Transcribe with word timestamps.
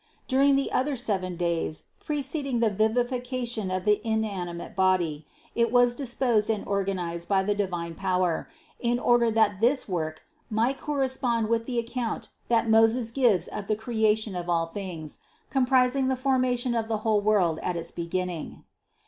During 0.27 0.55
the 0.55 0.71
other 0.71 0.95
seven 0.95 1.35
days 1.37 1.83
preceding 2.03 2.59
the 2.59 2.71
vivification 2.71 3.69
of 3.69 3.85
the 3.85 4.01
inanimate 4.03 4.75
body, 4.75 5.27
it 5.53 5.71
was 5.71 5.93
disposed 5.93 6.49
and 6.49 6.65
organized 6.65 7.29
by 7.29 7.43
the 7.43 7.53
divine 7.53 7.93
power, 7.93 8.49
in 8.79 8.97
order 8.97 9.29
that 9.29 9.61
this 9.61 9.87
work 9.87 10.23
might 10.49 10.79
corre 10.79 11.05
spond 11.07 11.49
with 11.49 11.67
the 11.67 11.77
account 11.77 12.29
that 12.47 12.67
Moses 12.67 13.11
gives 13.11 13.47
of 13.49 13.67
the 13.67 13.75
Creation 13.75 14.35
of 14.35 14.49
all 14.49 14.65
things, 14.65 15.19
comprising 15.51 16.07
the 16.07 16.15
formation 16.15 16.73
of 16.73 16.87
the 16.87 16.97
whole 17.05 17.21
world 17.21 17.59
at 17.61 17.75
its 17.75 17.91
beginning. 17.91 18.63